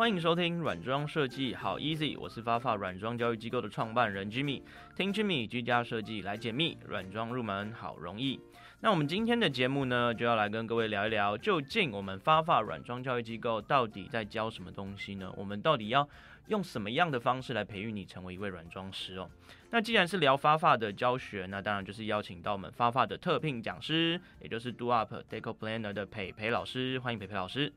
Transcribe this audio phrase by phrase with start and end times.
[0.00, 4.62] 欢迎收听软装设计好 easy，我是发发软装教育机构的创办人 Jimmy，
[4.96, 8.40] 听 Jimmy 居家设计来解密软装入门好容易。
[8.80, 15.30] 那我们今天的节目呢，就要来跟各位聊一聊，究竟我们发发软装教育机构到底在教什么东西呢？
[15.36, 16.08] 我们到底要
[16.46, 19.28] 用什么样的方式来培育你成为一位软装师哦？
[19.68, 27.70] 那既然是聊发发的教学，那当然就是邀请到我们发发的特聘讲师，也就是 Do Up Deco Planner 的培培老师，欢迎培培老师。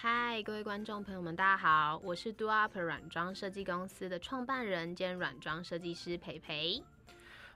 [0.00, 6.80] 嗨，各位观众朋友们，大家好，我是 Do Up 软装设计公司的创办人兼软装设计师培培。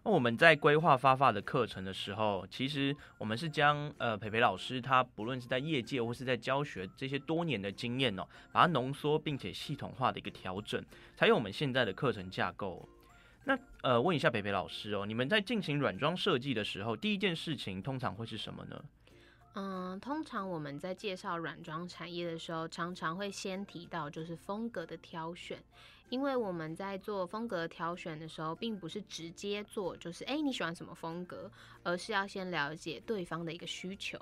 [0.03, 12.89] 那我们在规划发发的课程的时候，其实我们是将呃培培老师他不论是在业界或是在教学这些多年的经验哦，把它浓缩并且系统化的一个调整，才有我们现在的课程架构。
[13.45, 18.85] 那呃，问一下培培老师哦，你们在进行软装设计的时候，第一件事情通常会是什么呢？
[19.55, 25.63] 嗯，通常我们在介绍软装产业的时候，常常会先提到就是风格的挑选，
[26.09, 31.51] 因为我们在做风格挑选的时候，并不是直接做就是哎你喜欢什么风格，
[31.83, 34.19] 而是要先了解对方的一个需求。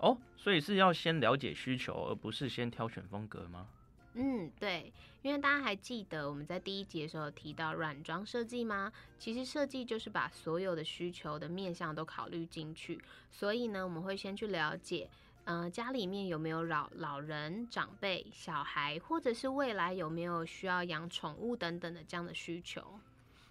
[0.00, 3.66] 哦，所以是要先了解需求，而不是先挑选风格吗？
[4.14, 8.92] 嗯，对，因为大家还记得我们在第一节的时候提到软装设计吗？
[9.18, 13.00] 其实设计就是把所有的需求的面向都考虑进去，
[13.32, 15.08] 所以呢，我们会先去了解，
[15.46, 23.00] 嗯，家里面有没有老老人、长辈、小孩，或者是未来有没有需要养宠物等等的这样的需求。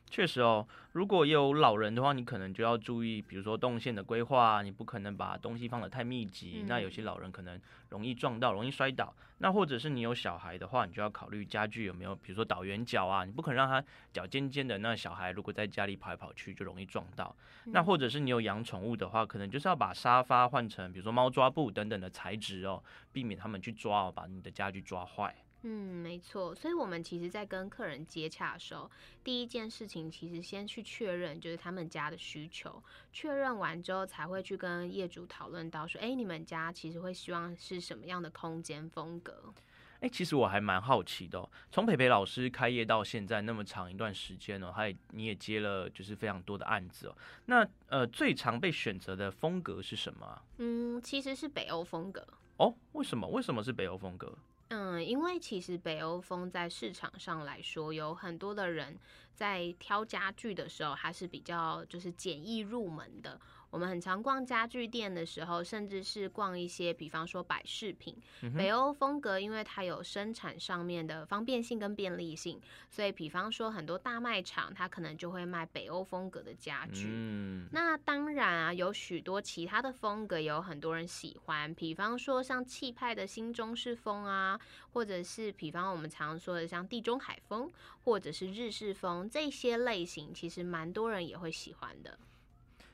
[0.09, 9.11] 确实哦，如果有老人的话，你可能就要注意，比如说动线的规划，你不可能把东西放得太密集，那有些老人可能容易撞到，容易摔倒。
[9.39, 17.35] 那或者是你有小孩的话，你就要考虑家具有没有，比如说倒圆角啊，你不可能让他脚尖尖的，那小孩如果在家里跑来跑去就容易撞到。
[17.65, 25.35] 那或者是你有养宠物的话，可能就是要把沙发换成比如说猫抓布等等的材质哦，避免他们去抓，把你的家具抓坏。
[25.65, 28.91] 嗯，没错，所以我们其实，在跟客人接洽的时候，
[29.23, 39.53] 第一件事情其实先去确认，就是他们家的需求，确认完之后，才会去跟业主讨论到说，哎，你们家其实会希望是什么样的空间风格？
[40.01, 50.41] 哎，其实我还蛮好奇的，从培培老师开业到现在那么长一段时间哦，他也你也接了就是非常多的案子哦，那呃，最常被选择的风格是什么？
[50.57, 52.27] 嗯，其实是北欧风格。
[52.57, 53.25] 哦，为什么？
[53.29, 54.37] 为什么是北欧风格？
[54.75, 58.97] 嗯，因为其实北欧风在市场上来说，有很多的人
[59.31, 63.39] 在挑家具的时候，还是比较就是简易入门的。
[63.73, 68.15] 我们很常逛家具店的时候，甚至是逛一些，比方说摆饰品，
[68.55, 77.07] 北欧风格，因为它有生产上面的方便性跟便利性，所以比方说很多大卖场，它可能就会卖北欧风格的家具。
[77.09, 84.59] 嗯，那当然啊，有许多其他的风格，有很多人喜欢，比方说像气派的新中式风啊，
[84.91, 87.71] 或者是比方我们常说的像地中海风，
[88.03, 92.19] 或者是日式风这些类型，其实蛮多人也会喜欢的。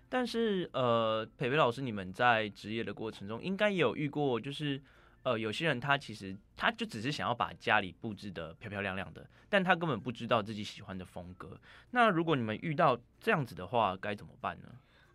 [0.09, 4.81] 但是，呃，培培老师，你们在职业的过程中，应该也有遇过，就是，
[5.21, 11.59] 呃，有些人他其实他就只是想要把家里布置的漂漂亮亮的，但他根本不知道自己喜欢的风格。
[11.91, 14.69] 那如果你们遇到这样子的话，该怎么办呢？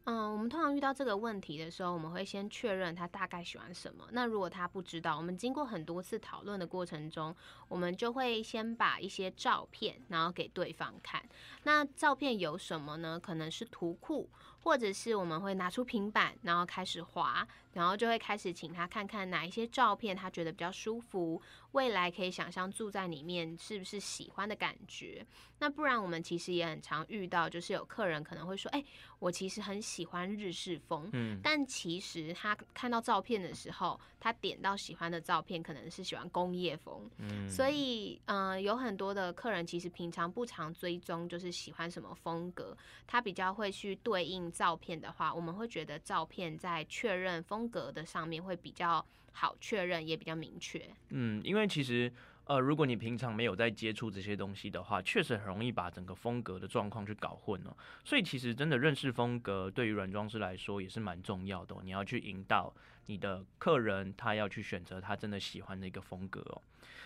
[0.04, 4.06] 嗯，我们通常遇到这个问题的时候，我们会先确认他大概喜欢什么。
[4.12, 7.34] 那如果他不知道，我们经过很多次讨论的过程中，
[7.68, 11.22] 我们就会先把一些照片，然后给对方看。
[11.62, 13.18] 那照片有什么呢？
[13.18, 14.28] 可能是图库。
[14.64, 21.42] 或者是我们会拿出平板，然后开始滑，然后就会开始请他看看哪一些照片他觉得比较舒服，
[21.74, 25.24] 未来可以想象住在里面是不是喜欢的感觉。
[25.58, 28.84] 那不然我们其实也很常遇到，就是有客人可能会说：“哎，
[29.18, 37.10] 我其实很喜欢日式风。”嗯，但其实他看到照片的时候，他点到喜欢的照片可能是喜欢工业风。
[37.18, 42.76] 嗯，所以嗯，有很多的客人其实平常不常追踪，就是喜欢什么风格，
[43.06, 44.44] 他比较会去对应。
[44.54, 49.04] 照片的话，我们会觉得照片在确认风格的上面会比较
[49.34, 50.80] 好确认，也比较明确。
[51.10, 52.10] 嗯，因为其实
[52.44, 57.76] 呃，如果你平常没有在接触这些东西的话，确实很容易把整个风格的状况去搞混了。
[58.04, 61.74] 所以其实真的认识风格，对于软装师来说也是蛮重要的。
[61.82, 62.72] 你要去引导
[63.06, 66.62] 你的客人，他要去选择他真的喜欢的一个风格哦。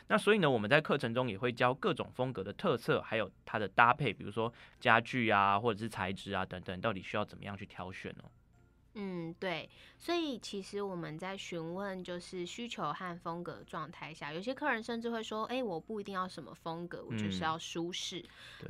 [0.08, 8.30] 那所以呢，我们在课程中也会教各种风格的特色，还有它的搭配，比如说家具啊，或者是材质啊等等，到底需要怎么样去挑选哦？
[8.94, 18.24] 嗯，对，所以其实我们在询问就是需求和风格状态下，有些客人甚至会说：“哎，我不一定要什么风格，我就是要舒适。”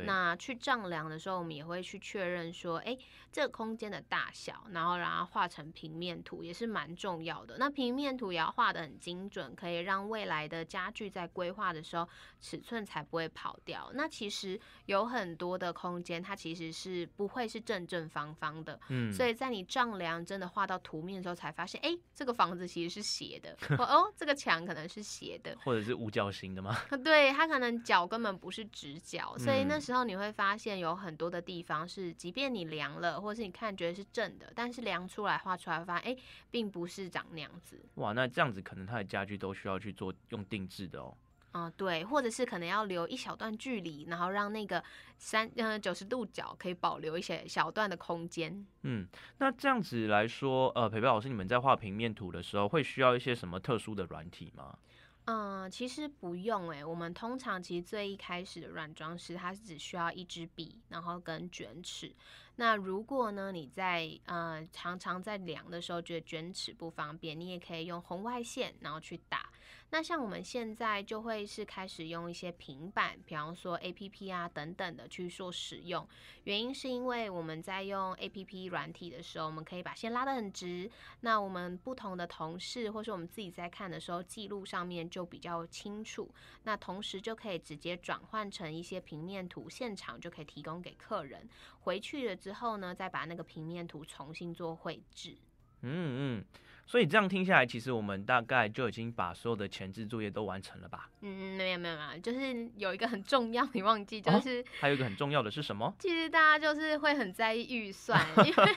[0.05, 2.99] 那去丈量的时候，我们也会去确认说：“哎，
[3.32, 7.56] 这个空间的大小，然后让它画成平面图也是蛮重要的。
[7.56, 12.06] 那平面图也要画的很精准，可以让未来的家具在规划的时候
[12.41, 13.91] 尺寸才不会跑掉。
[13.94, 20.18] 那其实有很多的空间，它其实是不会是正正方方的，嗯，所以在你丈量。
[20.25, 26.76] 真的画到图面的时候，才发现，哎，这个房子其实是斜的，哦，这个墙可能是斜的，或者是五角形的吗？
[27.05, 36.17] 对，它可能角根本不是直角，所以那时候你会发现有很多的地方是，即便你量了，或者是你看觉得是正的，但是量出来画出来发现，哎，
[36.50, 37.81] 并不是长那样子。
[37.94, 41.17] 哇，那这样子可能它的家具都需要去做用定制的哦。
[41.53, 44.83] 啊，对，或者是可能要留一小段距离，然后让那个
[45.17, 48.67] 三呃九十度角可以保留一些小段的空间。
[48.83, 49.06] 嗯，
[49.39, 54.79] 那这样子来说，呃，培培老师，你们在画平面图的时候，会需要一些什么特殊的软体吗？
[55.25, 62.15] 嗯，其实不用诶，我们通常其实最一开始的软装师，它只需要一支笔，然后跟卷尺。
[62.56, 69.50] 那如果呢，你在呃常常在量的时候觉得卷尺不方便，你也可以用红外线，然后去打。
[69.90, 76.06] 那像我们现在就会是开始用一些平板，比方说 A P P 啊等等的去做使用。
[76.44, 80.90] 原因是因为我们在用 A P P 软体的时候，我们可以把线拉得很直。
[81.20, 86.29] 那我们不同的同事或是我们自己在看的时候，记录上面就比较清楚。
[86.64, 91.49] 那同时就可以直接转换成一些平面图，现场就可以提供给客人。
[91.81, 95.38] 回去了之后呢，再把那个平面图重新做绘制。
[95.81, 96.44] 嗯嗯。
[96.88, 101.11] 所以这样听下来，其实我们大概就已经把所有的前置作业都完成了吧？
[101.20, 105.94] 嗯，没有没有没有，就是有一个很重要，你忘记就是还有一个很重要的是什么？
[105.99, 108.76] 其实大家就是会很在意预算，因为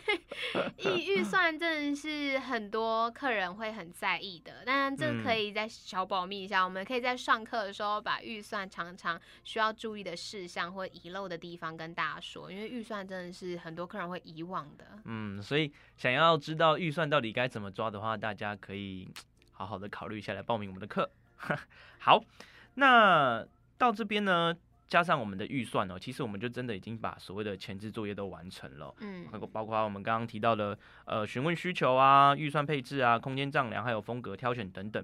[1.00, 4.66] 预预算真的是很多客人会很在意的。
[4.66, 14.86] 当然，这可以再小保密一下，我们可以在上课的时候把预算常常需要注意的事项或遗漏的地方跟大家说，因为预算真的是很多客人会遗忘的。
[15.06, 18.01] 嗯，所以想要知道预算到底该怎么抓的。
[18.02, 19.08] 话，大家可以
[19.52, 21.10] 好好的考虑一下来报名我们的课。
[22.00, 22.24] 好，
[22.76, 23.46] 那
[23.78, 24.56] 到这边呢，
[24.88, 28.94] 加上我们的预算哦，其实我们就真的已经把所谓的前置作业都完成了。
[29.00, 35.04] 嗯，包括我们刚刚提到的呃询问需求啊、预算配置啊、空间丈量，还有风格挑选等等。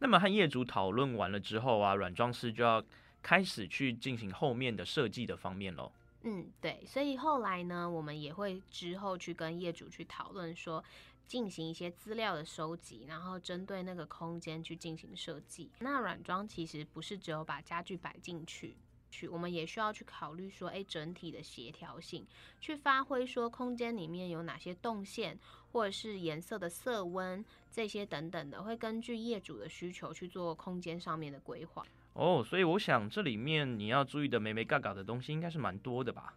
[0.00, 2.84] 那么和业主讨论完了之后啊，软装师就要
[3.22, 5.90] 开始去进行后面的设计的方面喽。
[6.22, 10.84] 嗯，对，所以后来呢，我们也会之后去跟业主去讨论说。
[11.28, 15.70] 进行一些资料的收集，然后针对那个空间去进行设计。
[15.78, 18.74] 那软装其实不是只有把家具摆进去，
[19.10, 22.26] 去我们也需要去考虑说，哎，整体的协调性，
[22.60, 25.38] 去发挥说空间里面有哪些动线，
[25.70, 31.84] 或者是颜色的色温这些等等的，会根据业主的需求去做空间上面的规划。
[32.14, 36.34] 哦，所以我想这里面你要注意的美美嘎嘎的东西应该是蛮多的吧？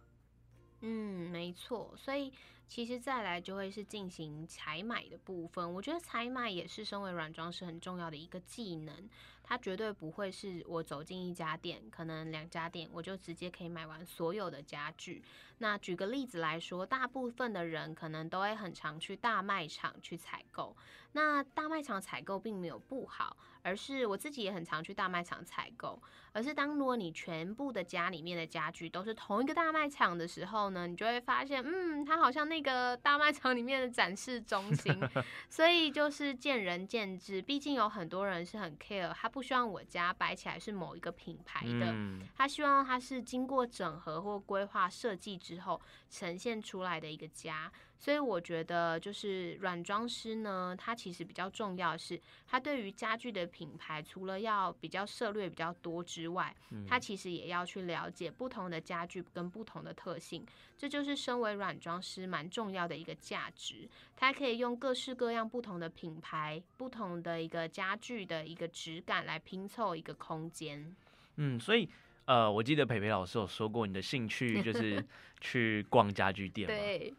[0.82, 2.30] 嗯，没错，所以。
[2.74, 9.10] 其实再来就会是进行采买的部分，我觉得采买也是身为软装师很重要的一个技能，
[9.52, 15.22] 它绝对不会是我走进一家店，可能两家店我就直接可以买完所有的家具。
[15.58, 20.74] 那举个例子来说，大部分的人可能都会很常去大卖场去采购，
[21.12, 23.36] 那大卖场采购并没有不好。
[23.64, 26.02] 而是我自己也很常去大卖场采购，
[26.32, 35.00] 而是当如果你全部的家里面的家具都是同一个大卖场的时候呢，你就会发现，嗯，它好像那个大卖场里面的展示中心，
[35.48, 37.40] 所以就是见仁见智。
[37.40, 41.94] 毕竟有很多人是很 care，他不希望我家摆起来是某一个品牌的，
[42.36, 47.70] 他希望它是经过整合或规划设计之后呈现出来的一个家。
[47.98, 56.52] 所以我觉得，就是软装师呢，他其实比较重要的是，他对于家具的品牌，除了要比较涉略比较多之外，
[56.84, 60.44] 他其实也要去了解不同的家具跟不同的特性，
[60.76, 63.88] 这就是身为软装师蛮重要的一个价值。
[64.16, 70.94] 他可以用各式各样不同的品牌、不同的一个家具的一个质感来拼凑一个空间。
[71.36, 71.88] 嗯，所以
[72.24, 75.04] 呃，我记得培培老师有说过，你的兴趣就是
[75.40, 76.66] 去逛家具店。
[76.66, 77.12] 对。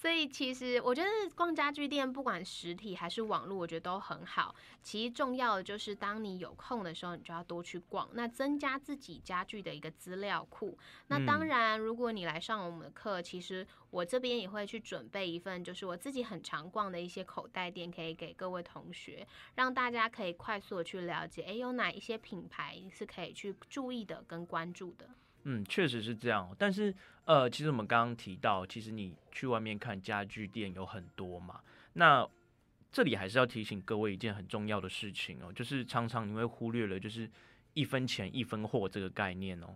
[0.00, 4.54] 所以其实我觉得逛家具店，不管实体还是网络，我觉得都很好。
[4.80, 10.78] 其实重要的就是，当你有空的时候，你就要多去逛，那增加自己家具的一个资料库。
[11.08, 19.26] 那当然，如果你来上我们的课，其实我这边也会去准备一份，就是我自己很常逛的一些口袋店，可以给各位同学，
[19.56, 25.10] 让大家可以快速的去了解，诶，有哪一些品牌是可以去注意的跟关注的。
[25.50, 26.54] 嗯，确实是这样。
[26.58, 31.58] 但是，呃，其实我们刚刚提到，其实你去外面看家具店有很多嘛。
[31.94, 32.28] 那
[32.92, 37.30] 这里还是要提醒各位一件很重要的事情哦，就是常常你会忽略了，就是
[37.72, 39.74] 一分钱一分货这个概念哦。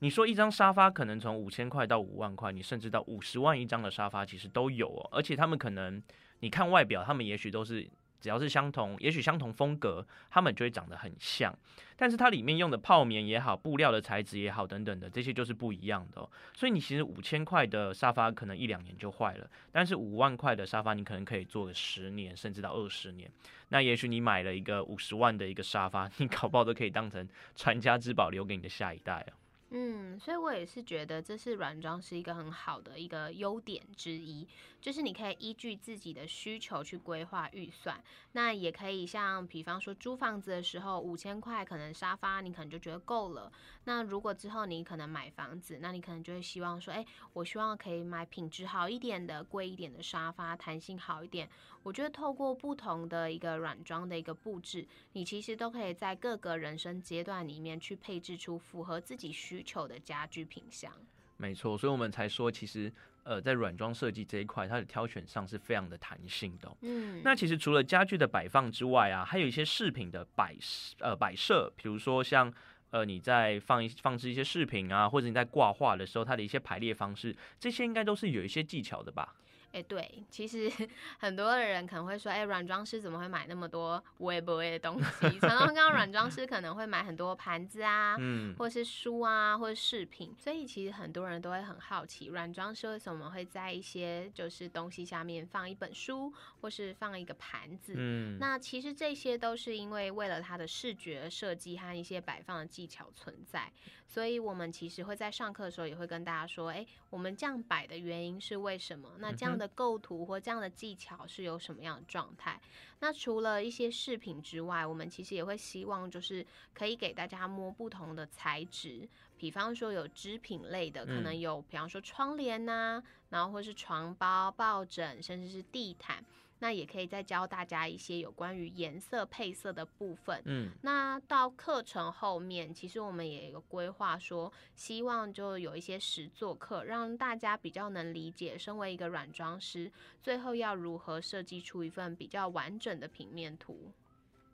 [0.00, 6.02] 你说一张沙发可能从五千块到五万块，你甚至到五十万一张的沙发其实都有哦，而且他们可能
[6.40, 7.88] 你看外表，他们也许都是。
[8.20, 11.56] 只要是相同，也许相同风格，它们就会长得很像。
[11.96, 16.30] 但是它里面用的泡棉也好，布料的材质也好，等等的这些就是不一样的哦。
[16.54, 23.30] 所以你其实五千块的沙发可能一两年就坏了，但是五万块的沙发你可能可以做个十年，甚至到二十年。
[23.68, 29.47] 那也许你买了一个五十万的一个沙发， 你搞不好都可以当成传家之宝，留给你的下一代啊。
[29.70, 34.48] 嗯，所以我也是觉得这是软装是一个很好的一个优点之一，
[34.80, 38.02] 就是你可以依据自己的需求去规划预算。
[38.32, 43.52] 那也可以像，比方说租房子的时候，五千块可能沙发你可能就觉得够了。
[43.84, 51.46] 那如果之后你可能买房子，那你可能就会希望说，哎，我希望可以买品质好一点的、贵一点的沙发，弹性好一点。
[51.82, 60.92] 我觉得透过不同的一个软装的一个布置，你其实都可以在各个人生阶段里面去配置出符合自己需求的家居品相。
[61.36, 66.76] 没错，所以我们才说，其实呃，在软装设计这一块，它的挑选上是非常的弹性的。
[66.80, 70.56] 嗯，那其实除了家具的摆放之外啊，还有一些饰品的摆
[70.98, 72.52] 呃摆设，比如说像
[72.90, 79.36] 呃你在放一放置一些饰品啊，或者你在挂画的时候，它的一些排列方式，这些应该都是有一些技巧的吧。
[79.72, 80.70] 哎，对，其实
[81.18, 85.38] 很多的人可能会说，哎，软装师怎么会买那么多无谓不谓的东西？
[85.40, 90.34] 常常看到软装师可能会买很多盘子啊，嗯，或是书啊，或是饰品。
[90.38, 97.92] 所以其实很多人都会很好奇，软装师为什么会在一些就是东西下面放一本书，或是放一个盘子？
[97.96, 103.70] 嗯，那其实这些都是因为为了它的视觉设计和一些摆放的技巧存在。
[104.10, 109.10] 所以我们其实会在上课的时候也会跟大家说，哎，我们这样摆的原因是为什么？
[109.18, 112.60] 那这样的构图或这样的技巧是有什么样的状态？
[113.00, 126.24] 那除了一些饰品之外，我们其实也会希望就是可以给大家摸不同的材质，比方说有织品类的，可能有，比方说窗帘呐，然后或是床包、抱枕，甚至是地毯。
[126.60, 130.42] 那也可以再教大家一些有关于颜色配色的部分。
[130.44, 139.90] 嗯，那到课程后面，其实我们也有规划说，希望就有一些实作课，让大家比较能理解，身为一个软装师，
[140.22, 143.92] 最后要如何设计出一份比较完整的平面图。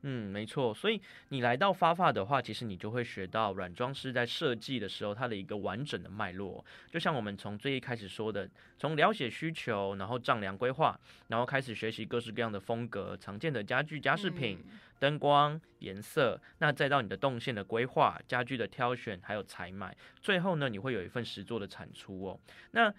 [0.07, 6.63] 嗯，没错，所以你来到发发的话，其实你就会学到软装师在设计的时候，它的一个完整的脉络。
[6.91, 8.47] 就像我们从最一开始说的，
[8.79, 14.63] 从了解需求，然后丈量规划，然后开始学习各式各样的风格、常见的家具、家饰品、
[14.99, 22.39] 灯光、颜色，那再到你的动线的规划、家具的挑选，还有采买，最后呢，你会有一份实作的产出哦。
[22.73, 22.93] 那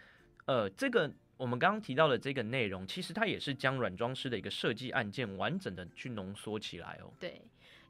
[0.46, 1.12] 呃，这个。
[1.38, 7.12] 我们刚刚提到的这个内容，其实它也是将软装师的一个设计案件完整的去浓缩起来哦。
[7.20, 7.42] 对。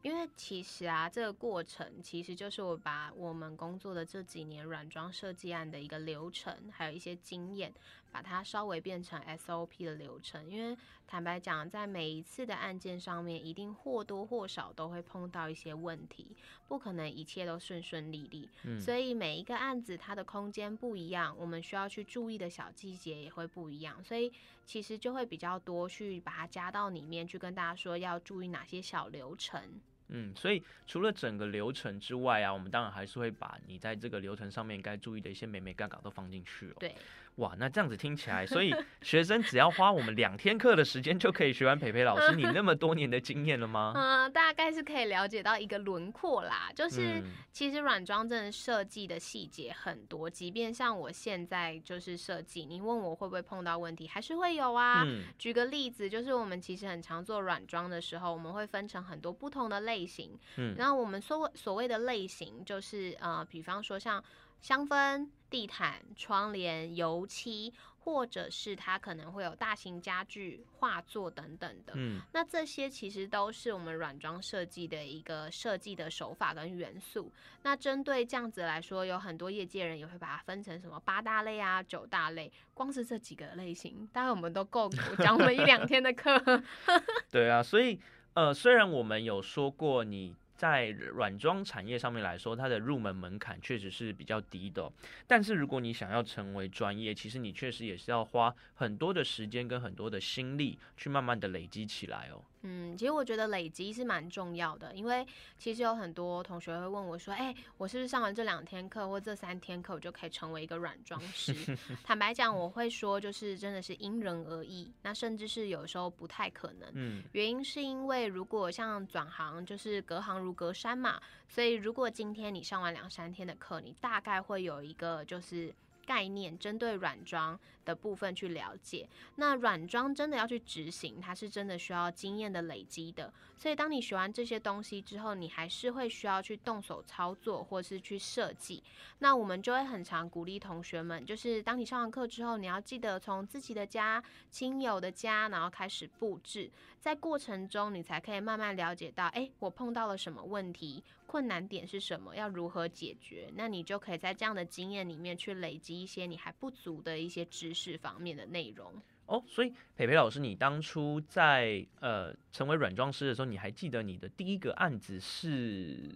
[0.02, 7.74] 因为其实啊，这个过程其实就是我把我们工作的这几年软装设计案的一个流程，还有一些经验，
[8.15, 10.50] 把它稍微变成 SOP 的流程。
[10.50, 16.25] 因为坦白讲，在每一次的案件上面，一定或多或少都会碰到一些问题，
[16.65, 18.50] 不可能一切都顺顺利利。
[18.63, 24.31] 嗯，所以每一个案子它的空间不一样，我们需要去注意的小细节也会不一样，所以
[24.65, 29.62] 其实就会比较多去把它加到里面去跟大家说要注意哪些小流程。
[30.07, 36.75] 嗯，所以除了整个流程之外啊，我们当然还是会把你在这个流程上面该注意的一些美美杠杠都放进去哦。
[36.79, 36.95] 对。
[37.38, 43.92] 哇，那这样子听起来，所以学生只要花我们两天课的时间就可以学完培培老师你那么多年的经验了吗？
[43.98, 46.72] 嗯，大概是可以了解到一个轮廓啦。
[46.74, 55.06] 就是其实软装真的设计的细节很多，即便像我现在就是设计，你问我会不会碰到问题，还是会有啊。
[55.38, 60.39] 举个例子，就是我们其实很常做软装的时候，我们会分成很多不同的类型。
[60.56, 64.24] 嗯，然后我们所所谓的类型，就是呃，比方说像。
[64.62, 71.93] 香氛、地毯、窗帘、油漆，或者是它可能会有大型家具、画作等等的。
[71.95, 77.31] 嗯，那这些其实都是我们软装设计的一个设计的手法跟元素。
[77.62, 82.51] 那针对这样子来说，有很多业界人也会把它分成什么八大类啊、九大类。
[82.74, 86.38] 光是这几个类型，大概我们都够讲我们一两天的课。
[87.31, 87.97] 对啊，所以
[88.33, 90.35] 呃，虽然我们有说过你。
[90.55, 94.91] 在软装产业上面来说，它的入门门槛确实是比较低的。
[95.27, 102.41] 但是如果你想要成为专业，其实你确实也是要花很多的时间跟很多的心力去慢慢的累积起来哦。
[102.67, 105.25] 嗯，其实我觉得累积是蛮重要的，因为
[105.57, 111.53] 其实有很多同学会问我说：“哎、我是不是上完这两天课或这三天课，我就可以成为一个软装师？
[112.03, 116.89] ”坦白讲，我会说，就是真的是因人而异，那甚至是有时候不太可能。
[116.95, 125.74] 嗯原因是因为如果像转行，就是隔行如隔山嘛，所以如果今天你上完两三天的课，你大概会有一个就是
[126.05, 129.07] 概念，针对软装的部分去了解。
[129.35, 133.33] 那软装真的要去执行，它是真的需要经验的累积的。
[133.57, 138.83] 所以当你学完这些东西之后，你还是会需要去动手操作，或是去设计。
[139.19, 144.21] 那我们就会很常鼓励同学们，就是当你上完课之后，你要记得从自己的家、
[144.51, 146.69] 亲友的家，然后开始布置。
[147.00, 153.51] 在过程中，你才可以慢慢了解到，哎，我碰到了什么问题，困难点是什么，要如何解决。
[153.55, 158.94] 那你就可以在这样的经验里面去累积一些你还不足的一些知识方面的内容。
[159.25, 166.15] 哦，所以培培老师，你当初在呃成为软装师的时候，你还记得你的第一个案子是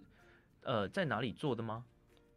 [0.62, 1.84] 呃在哪里做的吗？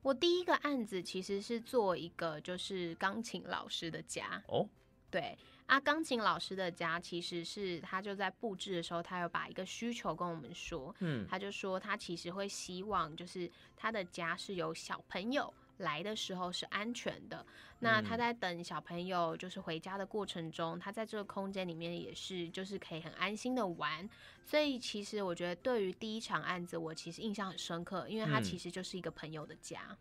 [0.01, 4.67] 我第一个案子其实是做一个就是钢琴老师的家，哦，
[5.09, 5.37] 对
[5.73, 17.43] 啊，钢琴老师的家其实是他就在布置的时候，他有把一个需求跟我们说，嗯他就说他其实会希望就是他的家是有小朋友来的时候是安全的。
[17.79, 24.07] 那他嗯在等小朋友就是回家的过程中，他在这个空间里面也是就是可以很安心的玩。
[24.45, 29.97] 所以其实我觉得对于第一场案子，我其实印象很深刻，因为它嗯其实就是一个朋友的家。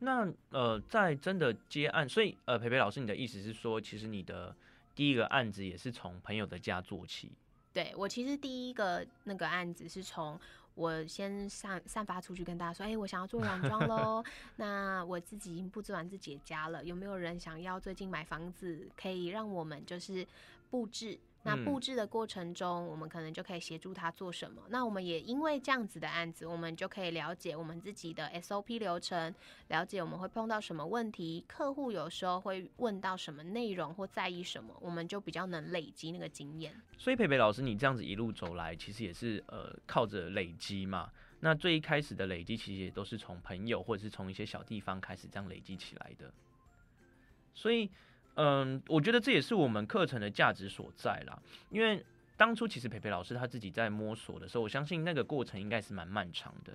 [0.00, 4.54] 那呃在真的接案，所以呃培培老师，你的意思是说，其实你的
[4.94, 7.32] 第一个案子也是从朋友的家做起？
[7.72, 10.38] 对我其实第一个那个案子是从
[10.74, 14.24] 我先散散发出去跟大家说，哎、我想要做软装喽。
[14.56, 20.26] 那我自己已经布置完自己的家了，有没有人想要最近买房子，可以让我们就是
[20.70, 21.18] 布置？
[21.44, 24.62] 那嗯布置的过程中，我们可能就可以协助他做什么。
[24.70, 29.32] 那我们也因为这样子的案子，我们就可以了解我们自己的 SOP 流程，
[29.68, 36.74] 了解我们会碰到什么问题，客户有时候会问到什么内容或在意什么，我们就比较能累积那个经验。
[36.98, 41.10] 所以培培老师，你这样子一路走来，其实也是呃靠着累积嘛。
[41.40, 46.32] 那最一开始的累积，其实也都是从朋友或者是从一些小地方开始这样累积起来的。
[47.52, 47.90] 所以，
[48.34, 51.40] 嗯，我觉得这也是我们课程的价值所在啦。
[51.70, 52.04] 因为
[52.36, 56.72] 当初其实培培老师他自己在摸索的时候，我相信那个过程应该是蛮漫长的。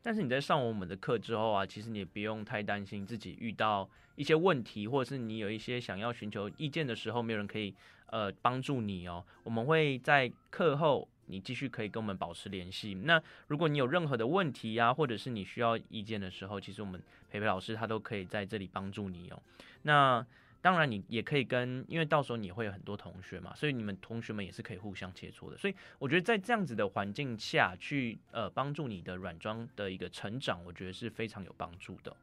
[0.00, 7.74] 但是你在上我们的课之后啊，其实你也不用太担心自己遇到一些问题，或者是你有一些想要寻求意见的时候，没有人可以
[8.06, 9.22] 呃帮助你哦。
[9.42, 12.94] 我们会在课后，你继续可以跟我们保持联系。
[12.94, 19.40] 那如果你有任何的问题呀、或者是你需要意见的时候，其实我们培培老师他都可以在这里帮助你哦。
[19.82, 20.26] 那
[20.60, 25.56] 当然，你也可以跟，因为到时候你会有很多同学嘛，所以你们同学们也是可以互相切磋的。
[25.56, 32.14] 所以我觉得在这样子的环境下去，呃，帮助你的软装的一个成长，我觉得是非常有帮助的。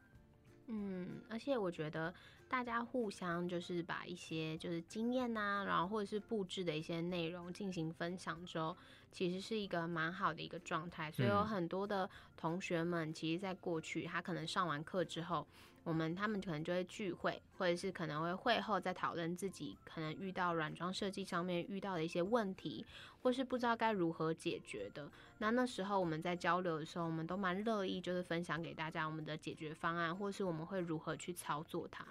[0.67, 2.13] 嗯，而且我觉得
[2.47, 8.75] 大家互相就是把一些就是经验呐、然后或者是布置的一些内容进行分享之后，
[9.11, 11.11] 其实是一个蛮好的一个状态。
[11.11, 15.45] 所以有嗯很多的同学们，其实在过去他可能上完课之后，
[15.83, 22.85] 我们他们可能就会聚会，或者是可能会会后再讨论自己可能遇到软装设计上面遇到的一些问题，
[23.23, 25.11] 或是不知道该如何解决的。
[25.39, 32.05] 那那时候我们在交流的时候，我们都蛮乐意就是分享给大家我们的解决方案，或是我们会如何去操作它。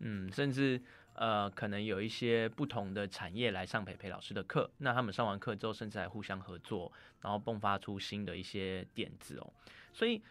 [0.00, 0.80] 嗯，甚至
[1.14, 9.52] 呃，可能有一些不同的产业来上培培老师的课，那他们上完课之后，甚至还互相合作，然后迸发出新的一些点子哦。
[9.92, 10.22] 所以，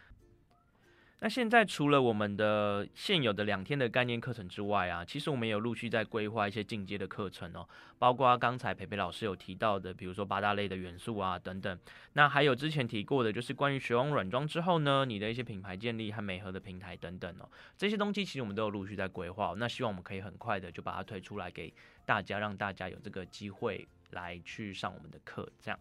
[1.22, 11.78] 那现在除了我们的现有的两天的概念课程之外啊，其实我们也有陆续在规划一些进阶的课程哦，包括刚才培培老师有提到的，比如说八大类的元素啊等等。
[12.14, 17.46] 那还有之前提过的，就是关于学完软装之后呢，你的一些品牌建立和美合的平台等等哦。
[17.76, 21.70] 这些东西其实我们都有陆续在规划，那希望我们可以很快的就把它推出来给
[22.06, 25.78] 大家，让大家有这个机会来去上我们的课，这样。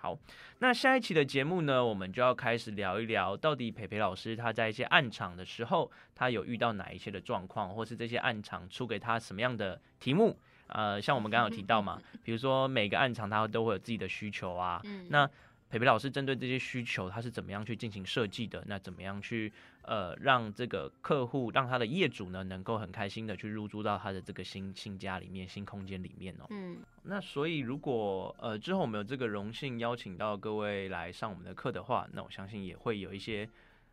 [0.00, 0.16] 好，
[0.60, 10.34] 那下一期的节目呢，我们就要开始聊一聊，到底培培老师他在一些暗场的时候，他有遇到哪一些的状况，或是这些暗场出给他什么样的题目？
[10.68, 15.28] 呃，像我们刚刚有提到嘛， 比如说每个暗场他都会有自己的需求啊，嗯，那
[15.70, 18.62] 培培老师针对这些需求，他是怎么样去进行设计的？
[18.66, 19.52] 那怎么样去
[19.82, 26.46] 呃让这个客户，让他的业主呢，能够很开心的去入住到他的这个新新家里面、新空间里面哦？
[26.50, 33.48] 嗯那所以如果呃之后我们有这个荣幸邀请到各位来上我们的课的话，那我相信也会有一些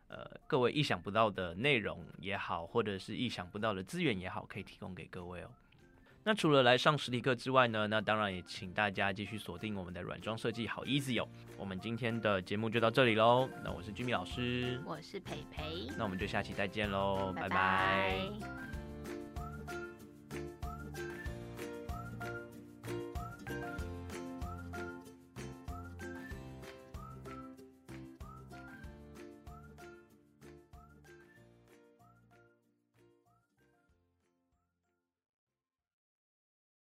[0.08, 5.50] 呃各位意想不到的内容也好，或者是意想不到的资源也好，可以提供给各位哦。
[6.28, 11.26] 那除了来上实体课之外呢，那当然也请大家继续锁定我们的软装设计好 easy 哦。
[11.56, 13.48] 我们今天的节目就到这里喽。
[13.64, 17.56] 那我是居米老师，我是培培，那我们就下期再见喽，拜拜拜
[18.40, 18.77] 拜